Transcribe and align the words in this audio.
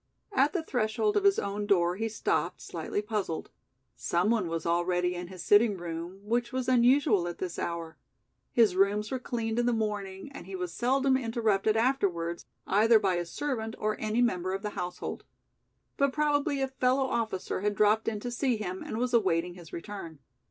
At 0.31 0.53
the 0.53 0.63
threshold 0.63 1.15
of 1.15 1.25
his 1.25 1.37
own 1.37 1.67
door 1.67 1.95
he 1.95 2.09
stopped, 2.09 2.59
slightly 2.59 3.03
puzzled. 3.03 3.51
Some 3.95 4.31
one 4.31 4.47
was 4.47 4.65
already 4.65 5.13
in 5.13 5.27
his 5.27 5.43
sitting 5.43 5.77
room, 5.77 6.21
which 6.23 6.51
was 6.51 6.67
unusual 6.67 7.27
at 7.27 7.37
this 7.37 7.59
hour. 7.59 7.99
His 8.51 8.75
rooms 8.75 9.11
were 9.11 9.19
cleaned 9.19 9.59
in 9.59 9.67
the 9.67 9.73
morning 9.73 10.31
and 10.31 10.47
he 10.47 10.55
was 10.55 10.73
seldom 10.73 11.15
interrupted 11.15 11.77
afterwards 11.77 12.47
either 12.65 12.97
by 12.97 13.13
a 13.17 13.25
servant 13.27 13.75
or 13.77 13.95
any 13.99 14.23
member 14.23 14.53
of 14.55 14.63
the 14.63 14.71
household. 14.71 15.23
But 15.97 16.13
probably 16.13 16.61
a 16.63 16.67
fellow 16.67 17.03
officer 17.05 17.61
had 17.61 17.75
dropped 17.75 18.07
in 18.07 18.19
to 18.21 18.31
see 18.31 18.57
him 18.57 18.81
and 18.81 18.97
was 18.97 19.13
awaiting 19.13 19.53
his 19.53 19.71
return. 19.71 20.17